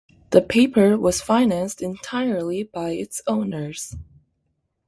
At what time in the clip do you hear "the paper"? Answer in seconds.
0.31-0.97